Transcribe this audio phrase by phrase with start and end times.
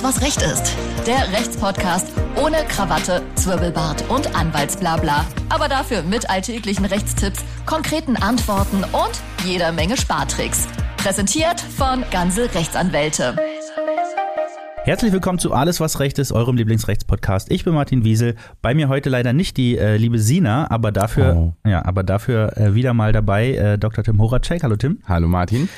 [0.00, 0.76] Alles, was Recht ist.
[1.06, 2.06] Der Rechtspodcast
[2.36, 5.26] ohne Krawatte, Zwirbelbart und Anwaltsblabla.
[5.48, 10.68] Aber dafür mit alltäglichen Rechtstipps, konkreten Antworten und jeder Menge Spartricks.
[10.96, 13.36] Präsentiert von Ganze Rechtsanwälte.
[14.84, 17.50] Herzlich willkommen zu Alles, was Recht ist, eurem Lieblingsrechtspodcast.
[17.50, 18.36] Ich bin Martin Wiesel.
[18.62, 21.68] Bei mir heute leider nicht die äh, liebe Sina, aber dafür, oh.
[21.68, 24.02] ja, aber dafür äh, wieder mal dabei äh, Dr.
[24.02, 24.62] Tim Horacek.
[24.62, 25.00] Hallo Tim.
[25.06, 25.68] Hallo Martin.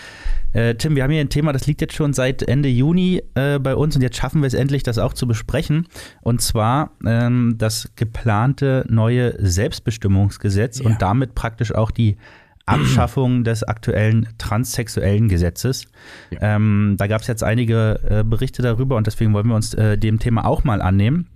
[0.53, 3.59] Äh, Tim, wir haben hier ein Thema, das liegt jetzt schon seit Ende Juni äh,
[3.59, 5.89] bei uns und jetzt schaffen wir es endlich, das auch zu besprechen.
[6.21, 10.87] Und zwar ähm, das geplante neue Selbstbestimmungsgesetz ja.
[10.87, 12.17] und damit praktisch auch die
[12.67, 15.87] Abschaffung des aktuellen transsexuellen Gesetzes.
[16.31, 16.57] Ja.
[16.57, 19.99] Ähm, da gab es jetzt einige äh, Berichte darüber und deswegen wollen wir uns äh,
[19.99, 21.29] dem Thema auch mal annehmen.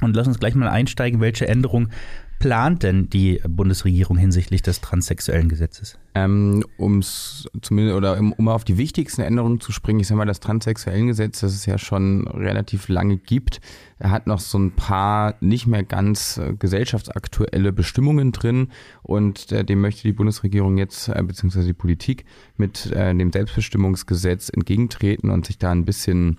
[0.00, 1.90] Und lass uns gleich mal einsteigen, welche Änderungen
[2.38, 5.98] plant denn die Bundesregierung hinsichtlich des transsexuellen Gesetzes?
[6.14, 10.26] Ähm, um's zumindest oder um, um, auf die wichtigsten Änderungen zu springen, ich sage mal,
[10.26, 13.60] das transsexuellen Gesetz, das es ja schon relativ lange gibt,
[14.00, 18.68] hat noch so ein paar nicht mehr ganz äh, gesellschaftsaktuelle Bestimmungen drin
[19.02, 22.24] und äh, dem möchte die Bundesregierung jetzt äh, beziehungsweise die Politik
[22.56, 26.38] mit äh, dem Selbstbestimmungsgesetz entgegentreten und sich da ein bisschen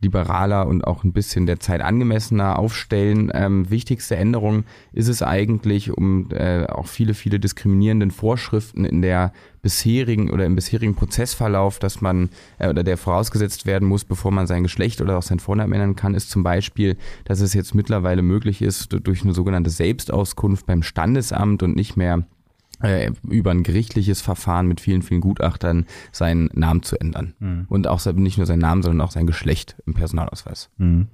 [0.00, 3.30] liberaler und auch ein bisschen der Zeit angemessener aufstellen.
[3.34, 9.32] Ähm, wichtigste Änderung ist es eigentlich, um äh, auch viele, viele diskriminierenden Vorschriften in der
[9.62, 14.46] bisherigen oder im bisherigen Prozessverlauf, dass man äh, oder der vorausgesetzt werden muss, bevor man
[14.46, 18.22] sein Geschlecht oder auch sein Vornamen ändern kann, ist zum Beispiel, dass es jetzt mittlerweile
[18.22, 22.24] möglich ist, durch eine sogenannte Selbstauskunft beim Standesamt und nicht mehr
[23.28, 27.34] über ein gerichtliches Verfahren mit vielen, vielen Gutachtern seinen Namen zu ändern.
[27.38, 27.66] Mhm.
[27.68, 30.70] Und auch nicht nur seinen Namen, sondern auch sein Geschlecht im Personalausweis.
[30.78, 31.08] Mhm.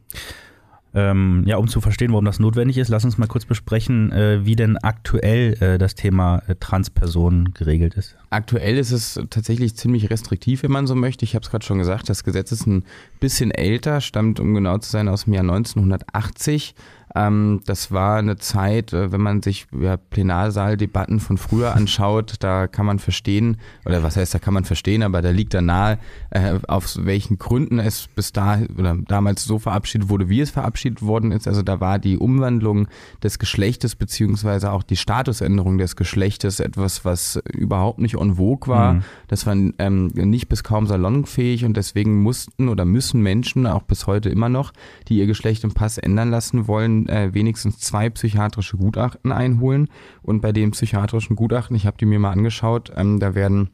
[0.97, 4.47] Ähm, ja, um zu verstehen, warum das notwendig ist, lass uns mal kurz besprechen, äh,
[4.47, 8.17] wie denn aktuell äh, das Thema äh, Transpersonen geregelt ist.
[8.31, 11.27] Aktuell ist es tatsächlich ziemlich restriktiv, wenn man so möchte.
[11.27, 12.85] Ich habe es gerade schon gesagt, das Gesetz ist ein
[13.21, 16.75] bisschen älter, stammt, um genau zu sein, aus dem Jahr 1980
[17.17, 22.67] ähm, das war eine Zeit, äh, wenn man sich ja, Plenarsaal-Debatten von früher anschaut, da
[22.67, 25.99] kann man verstehen, oder was heißt, da kann man verstehen, aber da liegt da nahe,
[26.31, 31.03] äh, auf welchen Gründen es bis da oder damals so verabschiedet wurde, wie es verabschiedet
[31.03, 31.49] worden ist.
[31.49, 32.89] Also da war die Umwandlung
[33.23, 38.95] des Geschlechtes beziehungsweise auch die Statusänderung des Geschlechtes etwas, was überhaupt nicht en vogue war.
[38.95, 39.03] Mhm.
[39.29, 44.07] Das war ähm, nicht bis kaum salonfähig und deswegen mussten oder müssen Menschen, auch bis
[44.07, 44.73] heute immer noch,
[45.09, 49.89] die ihr Geschlecht im Pass ändern lassen wollen, äh, wenigstens zwei psychiatrische Gutachten einholen.
[50.23, 53.71] Und bei den psychiatrischen Gutachten, ich habe die mir mal angeschaut, ähm, da werden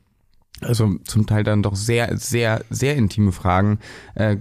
[0.60, 3.78] also zum Teil dann doch sehr, sehr, sehr intime Fragen
[4.15, 4.37] äh,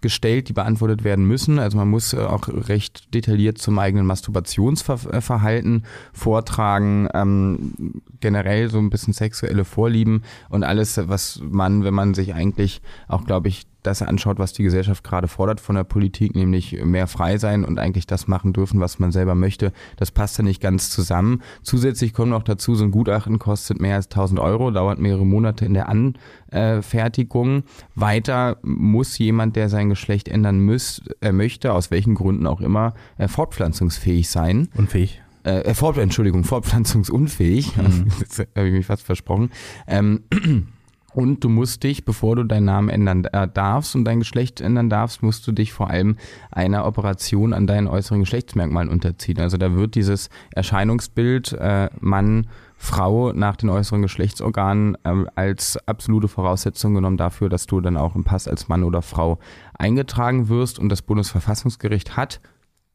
[0.00, 1.58] gestellt, die beantwortet werden müssen.
[1.58, 8.90] Also man muss äh, auch recht detailliert zum eigenen Masturbationsverhalten vortragen, ähm, generell so ein
[8.90, 14.02] bisschen sexuelle Vorlieben und alles, was man, wenn man sich eigentlich auch, glaube ich, das
[14.02, 18.06] anschaut, was die Gesellschaft gerade fordert von der Politik, nämlich mehr frei sein und eigentlich
[18.06, 21.42] das machen dürfen, was man selber möchte, das passt ja nicht ganz zusammen.
[21.62, 25.64] Zusätzlich kommt noch dazu, so ein Gutachten kostet mehr als 1000 Euro, dauert mehrere Monate
[25.64, 27.64] in der Anfertigung.
[27.94, 32.94] Weiter muss jemand, der sein Geschlecht ändern müsst, äh, möchte, aus welchen Gründen auch immer,
[33.18, 34.68] äh, fortpflanzungsfähig sein.
[34.76, 38.08] Unfähig äh, fort, Entschuldigung, fortpflanzungsunfähig, mhm.
[38.28, 39.50] das habe ich mich fast versprochen.
[39.86, 40.24] Ähm,
[41.12, 44.90] und du musst dich, bevor du deinen Namen ändern äh, darfst und dein Geschlecht ändern
[44.90, 46.16] darfst, musst du dich vor allem
[46.50, 49.40] einer Operation an deinen äußeren Geschlechtsmerkmalen unterziehen.
[49.40, 52.46] Also da wird dieses Erscheinungsbild äh, Mann,
[52.82, 58.14] Frau nach den äußeren Geschlechtsorganen äh, als absolute Voraussetzung genommen dafür, dass du dann auch
[58.14, 59.38] im Pass als Mann oder Frau
[59.74, 60.78] eingetragen wirst.
[60.78, 62.40] Und das Bundesverfassungsgericht hat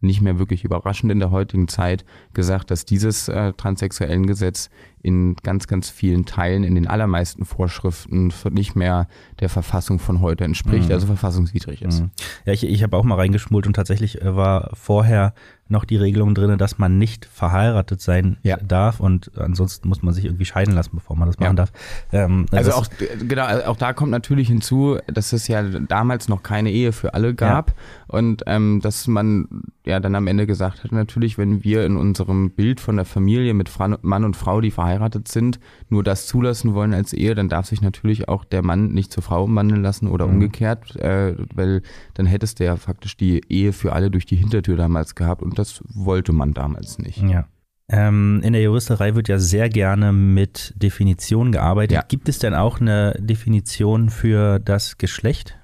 [0.01, 4.69] nicht mehr wirklich überraschend in der heutigen Zeit gesagt, dass dieses äh, transsexuellen Gesetz
[5.05, 9.07] in ganz, ganz vielen Teilen, in den allermeisten Vorschriften nicht mehr
[9.39, 10.93] der Verfassung von heute entspricht, mhm.
[10.95, 12.01] also verfassungswidrig ist.
[12.01, 12.09] Mhm.
[12.45, 15.35] Ja, ich, ich habe auch mal reingeschmult und tatsächlich äh, war vorher
[15.67, 18.57] noch die Regelung drin, dass man nicht verheiratet sein ja.
[18.57, 21.65] darf und ansonsten muss man sich irgendwie scheiden lassen, bevor man das machen ja.
[21.65, 21.71] darf.
[22.11, 22.85] Ähm, also auch,
[23.27, 27.33] genau, auch da kommt natürlich hinzu, dass es ja damals noch keine Ehe für alle
[27.33, 27.75] gab ja.
[28.07, 32.51] und ähm, dass man ja dann am Ende gesagt hat, natürlich, wenn wir in unserem
[32.51, 33.71] Bild von der Familie mit
[34.03, 34.94] Mann und Frau, die verheiratet
[35.27, 35.59] sind,
[35.89, 39.23] nur das zulassen wollen als Ehe, dann darf sich natürlich auch der Mann nicht zur
[39.23, 40.33] Frau umwandeln lassen oder mhm.
[40.33, 41.81] umgekehrt, äh, weil
[42.13, 45.59] dann hättest du ja faktisch die Ehe für alle durch die Hintertür damals gehabt und
[45.59, 47.21] das wollte man damals nicht.
[47.21, 47.47] Ja.
[47.87, 51.95] Ähm, in der Juristerei wird ja sehr gerne mit Definitionen gearbeitet.
[51.95, 52.03] Ja.
[52.07, 55.57] Gibt es denn auch eine Definition für das Geschlecht?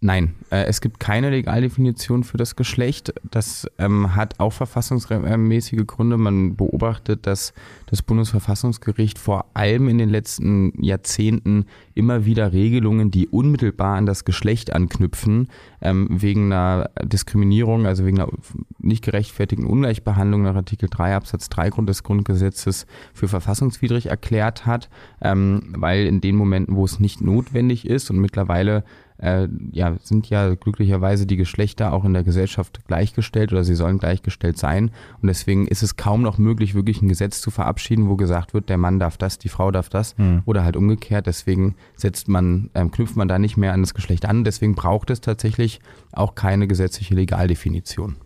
[0.00, 3.14] Nein, äh, es gibt keine Legaldefinition für das Geschlecht.
[3.30, 6.18] Das ähm, hat auch verfassungsmäßige Gründe.
[6.18, 7.54] Man beobachtet, dass
[7.86, 11.64] das Bundesverfassungsgericht vor allem in den letzten Jahrzehnten
[11.94, 15.48] immer wieder Regelungen, die unmittelbar an das Geschlecht anknüpfen,
[15.80, 18.30] ähm, wegen einer Diskriminierung, also wegen einer
[18.78, 24.90] nicht gerechtfertigten Ungleichbehandlung nach Artikel 3 Absatz 3 Grund des Grundgesetzes für verfassungswidrig erklärt hat,
[25.22, 28.84] ähm, weil in den Momenten, wo es nicht notwendig ist und mittlerweile
[29.18, 33.98] äh, ja, sind ja glücklicherweise die Geschlechter auch in der Gesellschaft gleichgestellt oder sie sollen
[33.98, 34.90] gleichgestellt sein.
[35.20, 38.68] Und deswegen ist es kaum noch möglich, wirklich ein Gesetz zu verabschieden, wo gesagt wird,
[38.68, 40.42] der Mann darf das, die Frau darf das mhm.
[40.44, 41.26] oder halt umgekehrt.
[41.26, 44.44] Deswegen setzt man, ähm, knüpft man da nicht mehr an das Geschlecht an.
[44.44, 45.80] Deswegen braucht es tatsächlich
[46.12, 48.16] auch keine gesetzliche Legaldefinition.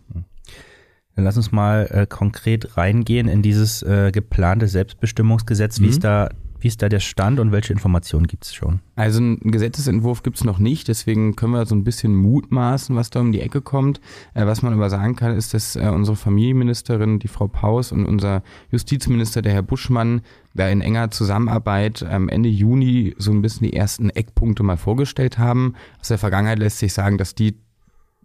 [1.15, 5.79] Dann lass uns mal äh, konkret reingehen in dieses äh, geplante Selbstbestimmungsgesetz.
[5.79, 5.89] Wie mhm.
[5.89, 6.29] ist da
[6.61, 8.81] wie ist da der Stand und welche Informationen gibt es schon?
[8.95, 13.09] Also einen Gesetzesentwurf gibt es noch nicht, deswegen können wir so ein bisschen mutmaßen, was
[13.09, 13.99] da um die Ecke kommt.
[14.35, 18.05] Äh, was man aber sagen kann, ist, dass äh, unsere Familienministerin, die Frau Paus und
[18.05, 20.21] unser Justizminister, der Herr Buschmann,
[20.53, 25.39] da in enger Zusammenarbeit ähm, Ende Juni so ein bisschen die ersten Eckpunkte mal vorgestellt
[25.39, 25.73] haben.
[25.99, 27.55] Aus der Vergangenheit lässt sich sagen, dass die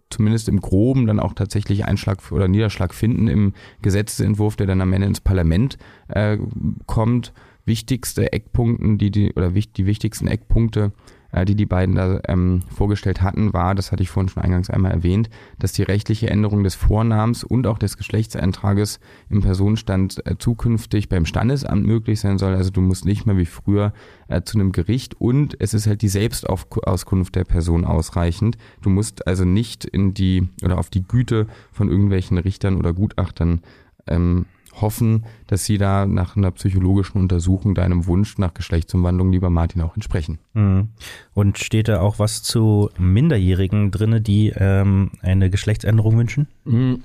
[0.09, 4.93] zumindest im Groben dann auch tatsächlich Einschlag oder Niederschlag finden im Gesetzentwurf, der dann am
[4.93, 6.37] Ende ins Parlament äh,
[6.85, 7.33] kommt
[7.67, 10.91] wichtigste Eckpunkten, die die, oder die wichtigsten Eckpunkte,
[11.31, 14.69] äh, die die beiden da ähm, vorgestellt hatten, war, das hatte ich vorhin schon eingangs
[14.69, 15.29] einmal erwähnt,
[15.59, 18.99] dass die rechtliche Änderung des Vornamens und auch des Geschlechtseintrages
[19.29, 22.55] im Personenstand äh, zukünftig beim Standesamt möglich sein soll.
[22.55, 23.93] Also du musst nicht mehr wie früher
[24.27, 28.57] äh, zu einem Gericht und es ist halt die Selbstauskunft der Person ausreichend.
[28.81, 33.61] Du musst also nicht in die oder auf die Güte von irgendwelchen Richtern oder Gutachtern
[34.07, 34.45] ähm,
[34.81, 39.95] hoffen, dass sie da nach einer psychologischen Untersuchung deinem Wunsch nach Geschlechtsumwandlung, lieber Martin, auch
[39.95, 40.39] entsprechen.
[40.53, 40.89] Mhm.
[41.33, 46.47] Und steht da auch was zu Minderjährigen drin, die ähm, eine Geschlechtsänderung wünschen?
[46.65, 47.01] Mhm.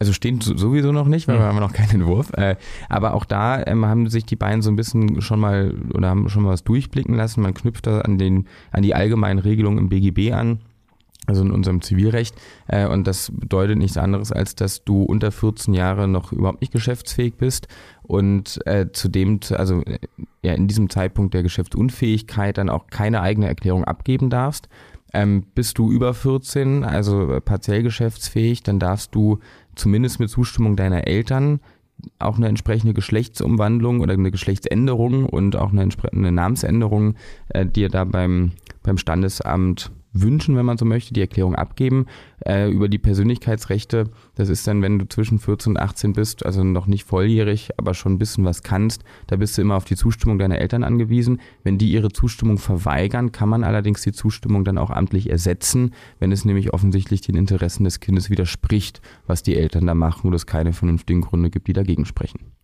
[0.00, 1.40] Also stehen sowieso noch nicht, weil mhm.
[1.40, 2.32] wir haben noch keinen Entwurf.
[2.34, 2.56] Äh,
[2.88, 6.28] aber auch da ähm, haben sich die beiden so ein bisschen schon mal oder haben
[6.28, 7.42] schon mal was durchblicken lassen.
[7.42, 10.60] Man knüpft da an den an die allgemeinen Regelungen im BGB an
[11.28, 12.34] also in unserem Zivilrecht.
[12.66, 16.72] Äh, und das bedeutet nichts anderes, als dass du unter 14 Jahre noch überhaupt nicht
[16.72, 17.68] geschäftsfähig bist
[18.02, 19.98] und äh, zudem, also äh,
[20.42, 24.68] ja, in diesem Zeitpunkt der Geschäftsunfähigkeit dann auch keine eigene Erklärung abgeben darfst.
[25.12, 29.38] Ähm, bist du über 14, also partiell geschäftsfähig, dann darfst du
[29.74, 31.60] zumindest mit Zustimmung deiner Eltern
[32.18, 37.14] auch eine entsprechende Geschlechtsumwandlung oder eine Geschlechtsänderung und auch eine entsprechende Namensänderung
[37.48, 38.52] äh, dir da beim,
[38.82, 42.06] beim Standesamt wünschen, wenn man so möchte, die Erklärung abgeben.
[42.44, 46.64] Äh, über die Persönlichkeitsrechte, das ist dann, wenn du zwischen 14 und 18 bist, also
[46.64, 49.96] noch nicht volljährig, aber schon ein bisschen was kannst, da bist du immer auf die
[49.96, 51.40] Zustimmung deiner Eltern angewiesen.
[51.62, 56.32] Wenn die ihre Zustimmung verweigern, kann man allerdings die Zustimmung dann auch amtlich ersetzen, wenn
[56.32, 60.46] es nämlich offensichtlich den Interessen des Kindes widerspricht, was die Eltern da machen oder es
[60.46, 62.57] keine vernünftigen Gründe gibt, die dagegen sprechen.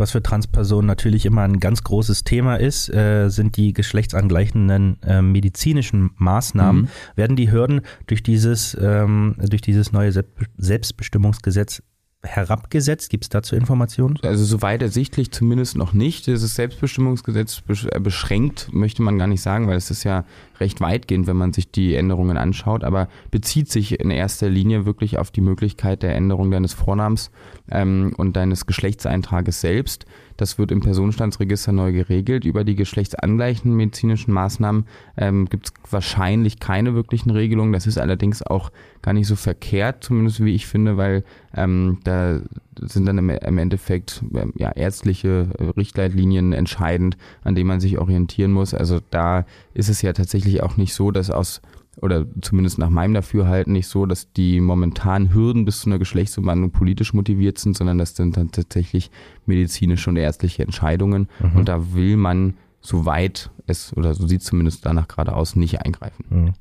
[0.00, 5.20] Was für Transpersonen natürlich immer ein ganz großes Thema ist, äh, sind die geschlechtsangleichenden äh,
[5.20, 6.82] medizinischen Maßnahmen.
[6.84, 6.88] Mhm.
[7.16, 10.10] Werden die Hürden durch dieses, ähm, durch dieses neue
[10.56, 11.82] Selbstbestimmungsgesetz
[12.22, 13.10] herabgesetzt?
[13.10, 14.18] Gibt es dazu Informationen?
[14.22, 16.26] Also soweit ersichtlich zumindest noch nicht.
[16.26, 20.24] Dieses Selbstbestimmungsgesetz äh, beschränkt, möchte man gar nicht sagen, weil es ist ja
[20.60, 25.18] recht weitgehend, wenn man sich die Änderungen anschaut, aber bezieht sich in erster Linie wirklich
[25.18, 27.30] auf die Möglichkeit der Änderung deines Vornamens
[27.70, 30.06] ähm, und deines Geschlechtseintrages selbst.
[30.36, 32.44] Das wird im Personenstandsregister neu geregelt.
[32.44, 34.86] Über die geschlechtsangleichenden medizinischen Maßnahmen
[35.18, 37.72] ähm, gibt es wahrscheinlich keine wirklichen Regelungen.
[37.72, 42.40] Das ist allerdings auch gar nicht so verkehrt, zumindest wie ich finde, weil ähm, da
[42.80, 47.98] sind dann im, im Endeffekt ähm, ja, ärztliche äh, Richtleitlinien entscheidend, an denen man sich
[47.98, 48.72] orientieren muss.
[48.72, 49.44] Also da
[49.74, 51.60] ist es ja tatsächlich auch nicht so, dass aus
[52.02, 56.70] oder zumindest nach meinem Dafürhalten nicht so, dass die momentanen Hürden bis zu einer Geschlechtsumwandlung
[56.70, 59.10] politisch motiviert sind, sondern das sind dann tatsächlich
[59.46, 61.28] medizinische und ärztliche Entscheidungen.
[61.40, 61.56] Mhm.
[61.56, 65.84] Und da will man, soweit es, oder so sieht es zumindest danach gerade aus, nicht
[65.84, 66.24] eingreifen.
[66.30, 66.52] Mhm.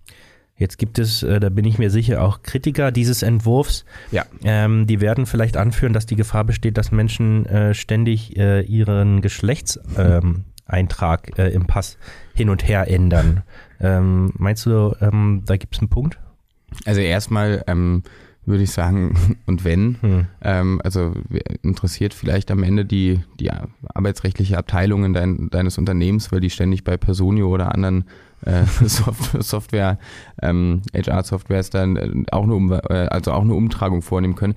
[0.59, 3.85] Jetzt gibt es, äh, da bin ich mir sicher, auch Kritiker dieses Entwurfs.
[4.11, 4.25] Ja.
[4.43, 9.21] Ähm, die werden vielleicht anführen, dass die Gefahr besteht, dass Menschen äh, ständig äh, ihren
[9.21, 11.97] Geschlechtseintrag ähm, im Pass
[12.33, 13.43] hin und her ändern.
[13.79, 16.19] Ähm, meinst du, ähm, da gibt es einen Punkt?
[16.85, 18.03] Also erstmal ähm,
[18.45, 20.25] würde ich sagen, und wenn, hm.
[20.41, 21.13] ähm, also
[21.61, 23.51] interessiert vielleicht am Ende die, die
[23.93, 28.05] arbeitsrechtliche Abteilung dein, deines Unternehmens, weil die ständig bei Personio oder anderen
[28.45, 29.99] äh, Software,
[30.41, 32.77] ähm, HR-Softwares dann äh, auch eine, um, äh,
[33.09, 34.55] also auch eine Umtragung vornehmen können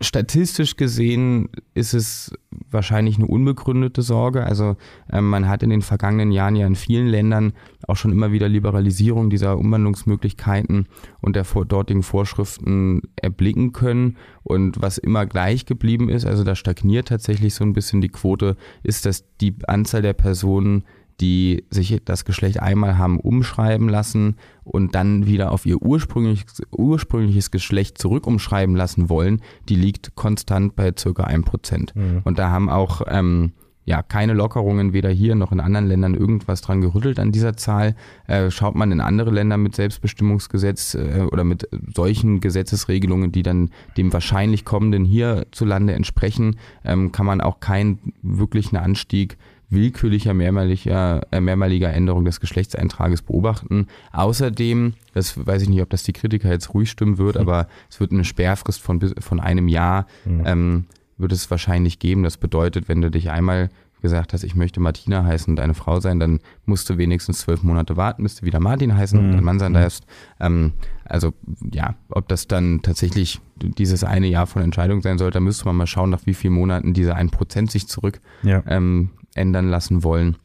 [0.00, 2.32] statistisch gesehen ist es
[2.70, 4.44] wahrscheinlich eine unbegründete Sorge.
[4.44, 4.76] Also
[5.12, 7.52] ähm, man hat in den vergangenen Jahren ja in vielen Ländern
[7.86, 10.86] auch schon immer wieder Liberalisierung dieser Umwandlungsmöglichkeiten
[11.20, 14.16] und der dortigen Vorschriften erblicken können.
[14.42, 18.56] Und was immer gleich geblieben ist, also da stagniert tatsächlich so ein bisschen die Quote,
[18.82, 20.84] ist, dass die Anzahl der Personen,
[21.20, 27.50] die sich das Geschlecht einmal haben umschreiben lassen und dann wieder auf ihr ursprüngliches, ursprüngliches
[27.50, 31.90] Geschlecht zurück umschreiben lassen wollen, die liegt konstant bei circa 1%.
[31.94, 32.20] Mhm.
[32.24, 33.52] Und da haben auch ähm,
[33.90, 37.96] ja, keine Lockerungen weder hier noch in anderen Ländern irgendwas dran gerüttelt an dieser Zahl.
[38.26, 43.70] Äh, schaut man in andere Länder mit Selbstbestimmungsgesetz äh, oder mit solchen Gesetzesregelungen, die dann
[43.96, 49.36] dem wahrscheinlich kommenden hierzulande entsprechen, ähm, kann man auch keinen wirklichen Anstieg
[49.70, 53.86] willkürlicher mehrmaliger, äh, mehrmaliger Änderung des Geschlechtseintrages beobachten.
[54.12, 57.42] Außerdem, das weiß ich nicht, ob das die Kritiker jetzt ruhig stimmen wird, mhm.
[57.42, 60.42] aber es wird eine Sperrfrist von, von einem Jahr, mhm.
[60.44, 60.84] ähm,
[61.18, 62.24] wird es wahrscheinlich geben.
[62.24, 66.00] Das bedeutet, wenn du dich einmal gesagt hast, ich möchte Martina heißen und eine Frau
[66.00, 69.28] sein, dann musst du wenigstens zwölf Monate warten, bis du wieder Martin heißen mhm.
[69.28, 70.06] und ein Mann sein darfst.
[70.40, 70.72] Ähm,
[71.04, 71.34] also
[71.72, 75.76] ja, ob das dann tatsächlich dieses eine Jahr von Entscheidung sein sollte, da müsste man
[75.76, 78.62] mal schauen, nach wie vielen Monaten diese ein Prozent sich zurück ja.
[78.66, 80.36] ähm, ändern lassen wollen.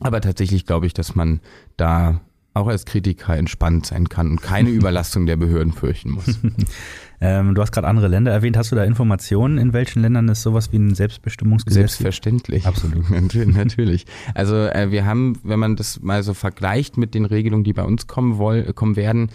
[0.00, 1.40] Aber tatsächlich glaube ich, dass man
[1.76, 2.20] da
[2.52, 6.38] auch als Kritiker entspannt sein kann und keine Überlastung der Behörden fürchten muss.
[7.20, 8.56] ähm, du hast gerade andere Länder erwähnt.
[8.56, 12.66] Hast du da Informationen, in welchen Ländern es sowas wie ein Selbstbestimmungsgesetz Selbstverständlich.
[12.66, 13.08] Absolut.
[13.46, 14.06] Natürlich.
[14.34, 17.84] Also äh, wir haben, wenn man das mal so vergleicht mit den Regelungen, die bei
[17.84, 19.30] uns kommen, woll, kommen werden,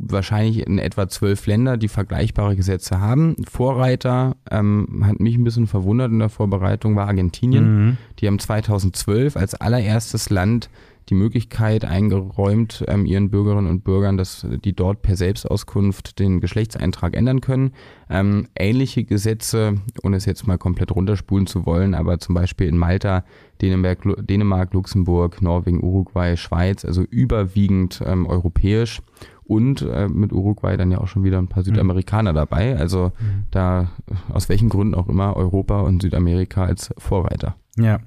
[0.00, 3.36] wahrscheinlich in etwa zwölf Länder, die vergleichbare Gesetze haben.
[3.48, 7.86] Vorreiter ähm, hat mich ein bisschen verwundert in der Vorbereitung war Argentinien.
[7.86, 7.96] Mhm.
[8.18, 10.70] Die haben 2012 als allererstes Land
[11.08, 17.16] die Möglichkeit eingeräumt, ähm, ihren Bürgerinnen und Bürgern, dass die dort per Selbstauskunft den Geschlechtseintrag
[17.16, 17.72] ändern können.
[18.08, 22.78] Ähm, ähnliche Gesetze, ohne es jetzt mal komplett runterspulen zu wollen, aber zum Beispiel in
[22.78, 23.24] Malta,
[23.60, 29.02] Dänemark, Dänemark Luxemburg, Norwegen, Uruguay, Schweiz, also überwiegend ähm, europäisch
[29.50, 31.66] und äh, mit Uruguay dann ja auch schon wieder ein paar mhm.
[31.66, 32.36] Südamerikaner mhm.
[32.36, 32.76] dabei.
[32.76, 33.46] Also mhm.
[33.50, 33.90] da
[34.32, 37.56] aus welchen Gründen auch immer Europa und Südamerika als Vorreiter.
[37.76, 37.98] Ja.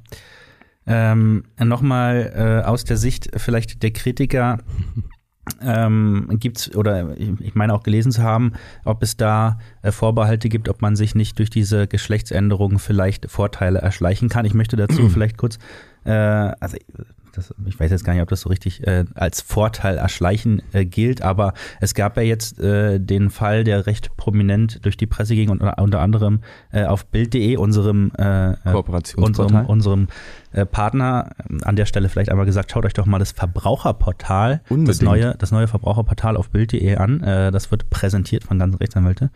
[0.85, 4.59] Ähm, Nochmal äh, aus der Sicht vielleicht der Kritiker.
[5.61, 8.53] Ähm, es oder ich meine auch gelesen zu haben,
[8.85, 13.79] ob es da äh, Vorbehalte gibt, ob man sich nicht durch diese Geschlechtsänderungen vielleicht Vorteile
[13.79, 14.45] erschleichen kann.
[14.45, 15.59] Ich möchte dazu vielleicht kurz,
[16.05, 16.77] äh, also
[17.33, 20.85] das, ich weiß jetzt gar nicht, ob das so richtig äh, als Vorteil erschleichen äh,
[20.85, 25.33] gilt, aber es gab ja jetzt äh, den Fall, der recht prominent durch die Presse
[25.33, 28.55] ging und unter anderem äh, auf Bild.de, unserem, äh, äh
[29.17, 30.07] unserem, unserem
[30.51, 31.31] äh, Partner,
[31.63, 35.51] an der Stelle vielleicht einmal gesagt, schaut euch doch mal das Verbraucherportal, das neue, das
[35.51, 37.21] neue Verbraucherportal auf Bild.de an.
[37.21, 39.31] Äh, das wird präsentiert von ganzen Rechtsanwälten.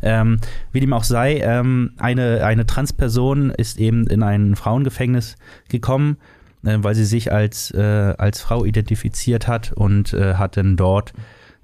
[0.00, 0.38] Ähm,
[0.72, 5.36] wie dem auch sei, ähm, eine, eine Transperson ist eben in ein Frauengefängnis
[5.68, 10.76] gekommen äh, weil sie sich als, äh, als Frau identifiziert hat und äh, hat dann
[10.76, 11.12] dort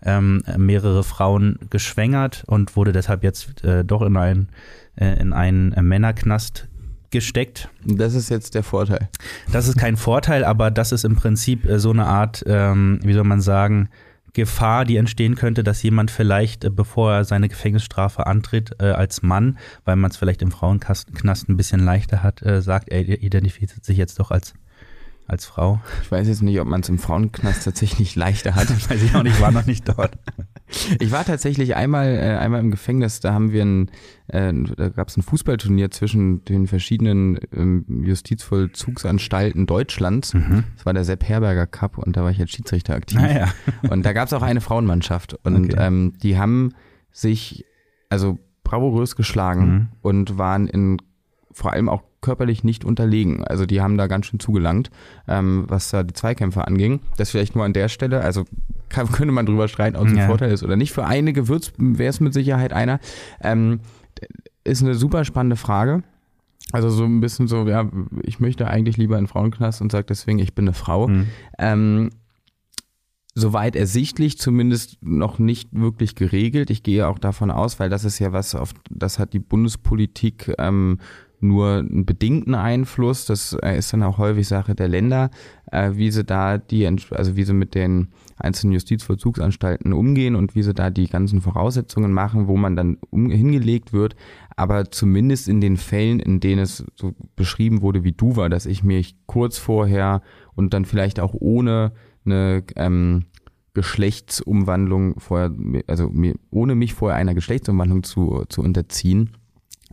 [0.02, 4.48] ähm, mehrere Frauen geschwängert und wurde deshalb jetzt äh, doch in, ein,
[4.96, 6.68] äh, in einen Männerknast
[7.10, 7.68] gesteckt.
[7.84, 9.08] Das ist jetzt der Vorteil.
[9.50, 13.14] Das ist kein Vorteil, aber das ist im Prinzip äh, so eine Art, ähm, wie
[13.14, 13.88] soll man sagen,
[14.34, 19.22] Gefahr, die entstehen könnte, dass jemand vielleicht, äh, bevor er seine Gefängnisstrafe antritt, äh, als
[19.22, 23.84] Mann, weil man es vielleicht im Frauenknast ein bisschen leichter hat, äh, sagt, er identifiziert
[23.84, 24.54] sich jetzt doch als
[25.28, 25.80] als Frau.
[26.02, 28.68] Ich weiß jetzt nicht, ob man es im Frauenknast tatsächlich leichter hat.
[28.90, 30.18] weiß ich auch nicht, war noch nicht dort.
[30.98, 33.90] Ich war tatsächlich einmal, äh, einmal im Gefängnis, da haben wir ein,
[34.28, 40.32] äh, da gab es ein Fußballturnier zwischen den verschiedenen ähm, Justizvollzugsanstalten Deutschlands.
[40.32, 40.64] Mhm.
[40.76, 43.20] Das war der Sepp Herberger Cup und da war ich als Schiedsrichter aktiv.
[43.20, 43.48] Ah, ja.
[43.90, 45.76] und da gab es auch eine Frauenmannschaft und okay.
[45.78, 46.72] ähm, die haben
[47.10, 47.66] sich
[48.08, 49.88] also bravourös geschlagen mhm.
[50.00, 50.98] und waren in
[51.58, 53.44] vor allem auch körperlich nicht unterlegen.
[53.44, 54.90] Also die haben da ganz schön zugelangt,
[55.26, 57.00] ähm, was da die Zweikämpfe anging.
[57.16, 58.44] Das vielleicht nur an der Stelle, also
[58.88, 60.26] kann, könnte man drüber streiten, ob es ein ja.
[60.26, 60.92] Vorteil ist oder nicht.
[60.92, 63.00] Für einige wäre es mit Sicherheit einer.
[63.40, 63.80] Ähm,
[64.62, 66.04] ist eine super spannende Frage.
[66.70, 67.90] Also so ein bisschen so, ja,
[68.22, 71.08] ich möchte eigentlich lieber in Frauenknast und sage deswegen, ich bin eine Frau.
[71.08, 71.26] Mhm.
[71.58, 72.10] Ähm,
[73.34, 76.70] soweit ersichtlich, zumindest noch nicht wirklich geregelt.
[76.70, 80.54] Ich gehe auch davon aus, weil das ist ja was, auf das hat die Bundespolitik
[80.58, 80.98] ähm,
[81.40, 83.26] nur einen bedingten Einfluss.
[83.26, 85.30] Das äh, ist dann auch häufig Sache der Länder,
[85.70, 90.62] äh, wie sie da die, also wie sie mit den einzelnen Justizvollzugsanstalten umgehen und wie
[90.62, 94.16] sie da die ganzen Voraussetzungen machen, wo man dann hingelegt wird.
[94.56, 98.66] Aber zumindest in den Fällen, in denen es so beschrieben wurde wie du war, dass
[98.66, 100.22] ich mich kurz vorher
[100.54, 101.92] und dann vielleicht auch ohne
[102.24, 103.24] eine ähm,
[103.74, 105.52] Geschlechtsumwandlung vorher,
[105.86, 109.30] also mir, ohne mich vorher einer Geschlechtsumwandlung zu, zu unterziehen,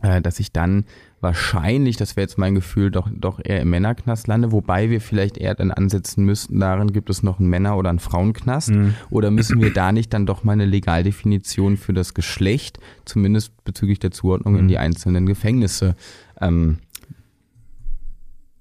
[0.02, 0.84] äh, dass ich dann
[1.20, 5.38] wahrscheinlich, das wäre jetzt mein Gefühl, doch, doch eher im Männerknast lande, wobei wir vielleicht
[5.38, 8.70] eher dann ansetzen müssten, darin gibt es noch einen Männer- oder einen Frauenknast.
[8.70, 8.94] Mhm.
[9.10, 13.98] Oder müssen wir da nicht dann doch mal eine Legaldefinition für das Geschlecht, zumindest bezüglich
[13.98, 14.60] der Zuordnung mhm.
[14.60, 15.96] in die einzelnen Gefängnisse,
[16.40, 16.78] ähm,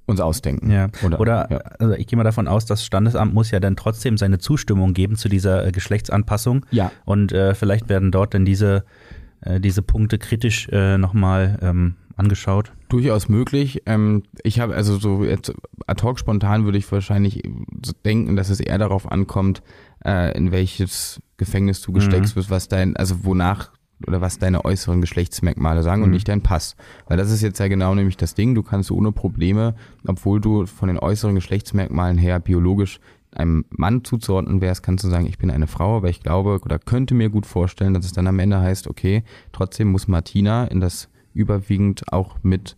[0.05, 0.71] uns ausdenken.
[0.71, 0.89] Ja.
[1.03, 1.57] Oder, Oder ja.
[1.79, 5.15] Also ich gehe mal davon aus, das Standesamt muss ja dann trotzdem seine Zustimmung geben
[5.15, 6.65] zu dieser äh, Geschlechtsanpassung.
[6.71, 6.91] Ja.
[7.05, 8.85] Und äh, vielleicht werden dort dann diese,
[9.41, 12.71] äh, diese Punkte kritisch äh, nochmal ähm, angeschaut.
[12.89, 13.83] Durchaus möglich.
[13.85, 15.53] Ähm, ich habe also so jetzt
[15.87, 17.43] ad hoc spontan würde ich wahrscheinlich
[18.05, 19.61] denken, dass es eher darauf ankommt,
[20.03, 22.35] äh, in welches Gefängnis du gesteckt mhm.
[22.35, 23.71] wirst, was dein, also wonach
[24.07, 26.05] oder was deine äußeren Geschlechtsmerkmale sagen mhm.
[26.05, 26.75] und nicht dein Pass.
[27.07, 30.65] Weil das ist jetzt ja genau nämlich das Ding, du kannst ohne Probleme, obwohl du
[30.65, 32.99] von den äußeren Geschlechtsmerkmalen her biologisch
[33.31, 36.79] einem Mann zuzuordnen wärst, kannst du sagen, ich bin eine Frau, aber ich glaube oder
[36.79, 40.79] könnte mir gut vorstellen, dass es dann am Ende heißt, okay, trotzdem muss Martina in
[40.79, 42.77] das überwiegend auch mit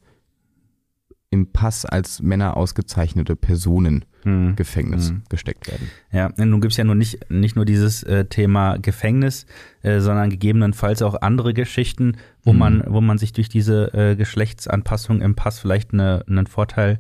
[1.29, 4.55] im Pass als Männer ausgezeichnete Personen hm.
[4.55, 5.23] Gefängnis hm.
[5.29, 5.89] gesteckt werden.
[6.11, 9.45] Ja, nun gibt es ja nur nicht, nicht nur dieses äh, Thema Gefängnis,
[9.81, 12.57] äh, sondern gegebenenfalls auch andere Geschichten, wo hm.
[12.57, 16.97] man, wo man sich durch diese äh, Geschlechtsanpassung im Pass vielleicht eine, einen Vorteil äh,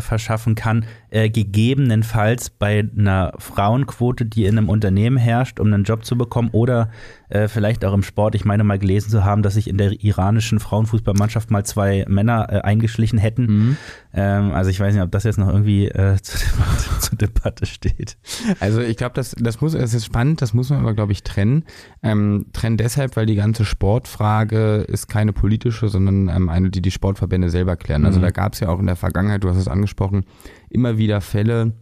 [0.00, 6.04] verschaffen kann, äh, gegebenenfalls bei einer Frauenquote, die in einem Unternehmen herrscht, um einen Job
[6.04, 6.90] zu bekommen oder
[7.28, 8.34] äh, vielleicht auch im Sport.
[8.34, 12.48] Ich meine mal gelesen zu haben, dass sich in der iranischen Frauenfußballmannschaft mal zwei Männer
[12.50, 13.42] äh, eingeschlichen hätten.
[13.46, 13.76] Mhm.
[14.14, 17.66] Ähm, also ich weiß nicht, ob das jetzt noch irgendwie äh, zur, Debatte, zur Debatte
[17.66, 18.16] steht.
[18.60, 21.22] Also ich glaube, das, das muss, es ist spannend, das muss man aber, glaube ich,
[21.22, 21.64] trennen.
[22.02, 26.90] Ähm, trennen deshalb, weil die ganze Sportfrage ist keine politische, sondern ähm, eine, die die
[26.90, 28.06] Sportverbände selber klären.
[28.06, 28.22] Also mhm.
[28.22, 30.24] da gab es ja auch in der Vergangenheit, du hast es angesprochen,
[30.70, 31.72] immer wieder Fälle,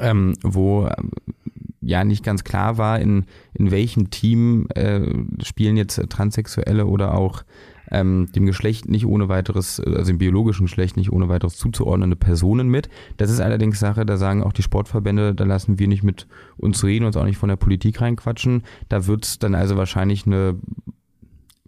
[0.00, 0.88] ähm, wo
[1.80, 5.00] ja nicht ganz klar war, in, in welchem Team äh,
[5.42, 7.42] spielen jetzt Transsexuelle oder auch
[7.90, 12.68] ähm, dem Geschlecht nicht ohne weiteres, also dem biologischen Geschlecht nicht ohne weiteres zuzuordnende Personen
[12.68, 12.88] mit.
[13.18, 16.26] Das ist allerdings Sache, da sagen auch die Sportverbände, da lassen wir nicht mit
[16.56, 18.62] uns reden, uns auch nicht von der Politik reinquatschen.
[18.88, 20.58] Da wird es dann also wahrscheinlich eine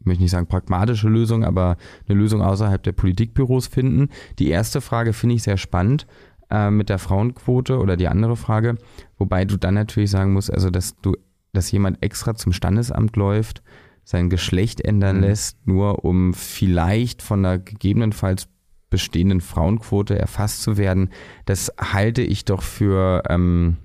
[0.05, 1.77] möchte nicht sagen pragmatische Lösung, aber
[2.09, 4.09] eine Lösung außerhalb der Politikbüros finden.
[4.39, 6.07] Die erste Frage finde ich sehr spannend
[6.51, 8.77] äh, mit der Frauenquote oder die andere Frage,
[9.19, 11.17] wobei du dann natürlich sagen musst, also dass du,
[11.53, 13.63] dass jemand extra zum Standesamt läuft,
[14.05, 15.23] sein Geschlecht ändern mhm.
[15.23, 18.49] lässt, nur um vielleicht von einer gegebenenfalls
[18.91, 21.11] bestehenden Frauenquote erfasst zu werden,
[21.47, 23.79] das halte ich doch für, ähm,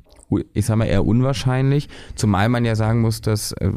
[0.54, 3.72] ich sag mal, eher unwahrscheinlich, zumal man ja sagen muss, dass äh,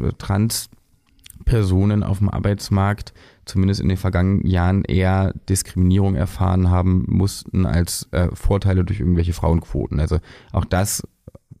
[1.43, 3.13] Trans-Personen auf dem Arbeitsmarkt
[3.45, 9.33] zumindest in den vergangenen Jahren eher Diskriminierung erfahren haben mussten als äh, Vorteile durch irgendwelche
[9.33, 9.99] Frauenquoten.
[9.99, 10.19] Also
[10.51, 11.03] auch das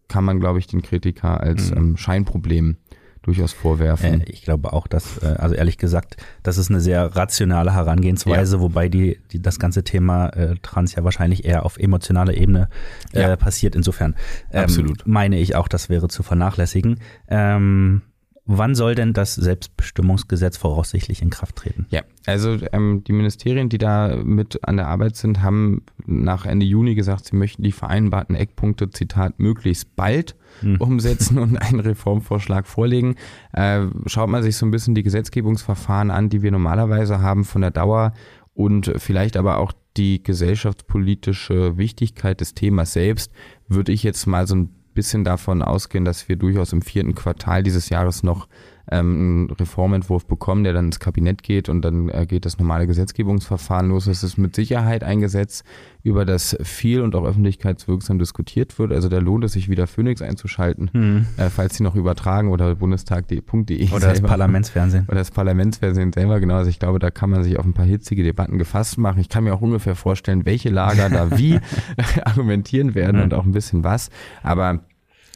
[0.07, 1.77] kann man, glaube ich, den Kritiker als mhm.
[1.77, 2.77] ähm, Scheinproblem
[3.23, 4.21] durchaus vorwerfen.
[4.21, 8.57] Äh, ich glaube auch, dass, äh, also ehrlich gesagt, das ist eine sehr rationale Herangehensweise,
[8.57, 8.61] ja.
[8.61, 12.69] wobei die, die das ganze Thema äh, Trans ja wahrscheinlich eher auf emotionaler Ebene
[13.13, 13.35] äh, ja.
[13.35, 13.75] passiert.
[13.75, 14.15] Insofern
[14.51, 15.03] ähm, Absolut.
[15.05, 16.99] meine ich auch, das wäre zu vernachlässigen.
[17.27, 18.03] Ähm,
[18.45, 21.85] Wann soll denn das Selbstbestimmungsgesetz voraussichtlich in Kraft treten?
[21.89, 26.65] Ja, also ähm, die Ministerien, die da mit an der Arbeit sind, haben nach Ende
[26.65, 30.75] Juni gesagt, sie möchten die vereinbarten Eckpunkte, Zitat, möglichst bald hm.
[30.81, 33.15] umsetzen und einen Reformvorschlag vorlegen.
[33.53, 37.61] Äh, schaut man sich so ein bisschen die Gesetzgebungsverfahren an, die wir normalerweise haben von
[37.61, 38.11] der Dauer
[38.53, 43.31] und vielleicht aber auch die gesellschaftspolitische Wichtigkeit des Themas selbst,
[43.69, 47.63] würde ich jetzt mal so ein bisschen davon ausgehen, dass wir durchaus im vierten Quartal
[47.63, 48.47] dieses Jahres noch
[48.89, 52.87] ähm, einen Reformentwurf bekommen, der dann ins Kabinett geht und dann äh, geht das normale
[52.87, 54.07] Gesetzgebungsverfahren los.
[54.07, 55.63] Es ist mit Sicherheit ein Gesetz,
[56.03, 58.91] über das viel und auch öffentlichkeitswirksam diskutiert wird.
[58.91, 61.25] Also da lohnt es sich wieder Phoenix einzuschalten, hm.
[61.37, 63.41] äh, falls sie noch übertragen oder bundestag.de.
[63.41, 63.99] Oder selber.
[63.99, 65.05] das Parlamentsfernsehen.
[65.07, 66.55] Oder das Parlamentsfernsehen selber, genau.
[66.55, 69.19] Also ich glaube, da kann man sich auf ein paar hitzige Debatten gefasst machen.
[69.19, 71.59] Ich kann mir auch ungefähr vorstellen, welche Lager da wie
[72.25, 73.23] argumentieren werden hm.
[73.23, 74.09] und auch ein bisschen was.
[74.41, 74.81] Aber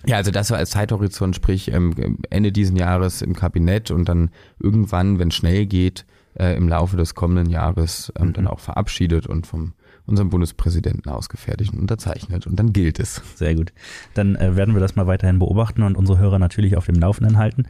[0.07, 4.29] ja, also das war als Zeithorizont, sprich ähm, Ende diesen Jahres im Kabinett und dann
[4.59, 6.05] irgendwann, wenn es schnell geht,
[6.39, 8.33] äh, im Laufe des kommenden Jahres ähm, mhm.
[8.33, 9.73] dann auch verabschiedet und vom
[10.05, 13.21] unserem Bundespräsidenten ausgefertigt und unterzeichnet und dann gilt es.
[13.35, 13.73] Sehr gut.
[14.13, 17.37] Dann äh, werden wir das mal weiterhin beobachten und unsere Hörer natürlich auf dem Laufenden
[17.37, 17.65] halten.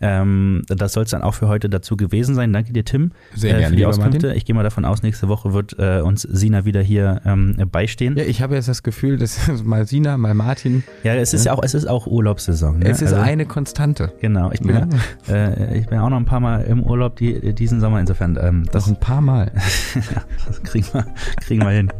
[0.00, 2.52] Ähm, das soll es dann auch für heute dazu gewesen sein.
[2.52, 4.26] Danke dir, Tim, Sehr äh, für die Auskünfte.
[4.26, 4.36] Martin.
[4.36, 8.16] Ich gehe mal davon aus, nächste Woche wird äh, uns Sina wieder hier ähm, beistehen.
[8.16, 10.84] Ja, ich habe jetzt das Gefühl, dass mal Sina, mal Martin.
[11.02, 12.78] Ja, es ist ja, auch, es ist auch Urlaubssaison.
[12.78, 12.88] Ne?
[12.88, 14.12] Es ist also, eine Konstante.
[14.20, 14.50] Genau.
[14.52, 14.76] Ich bin,
[15.28, 15.34] ja.
[15.34, 18.00] äh, ich bin auch noch ein paar Mal im Urlaub die, diesen Sommer.
[18.00, 19.52] Insofern, ähm, das, das ein paar Mal.
[20.46, 21.06] das kriegen wir,
[21.40, 21.92] kriegen wir Nein.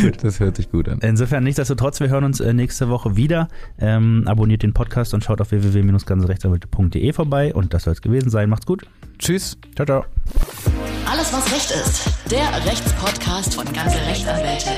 [0.00, 0.16] Gut.
[0.26, 0.98] Das hört sich gut an.
[1.02, 3.48] Insofern, nichtsdestotrotz, wir hören uns äh, nächste Woche wieder.
[3.78, 7.45] Ähm, abonniert den Podcast und schaut auf www-ganzerechtsanwälte.de vorbei.
[7.52, 8.48] Und das soll es gewesen sein.
[8.48, 8.82] Macht's gut.
[9.18, 9.56] Tschüss.
[9.74, 10.04] Ciao, ciao.
[11.10, 12.08] Alles, was Recht ist.
[12.30, 14.70] Der Rechtspodcast von ganze Rechtsanwälte.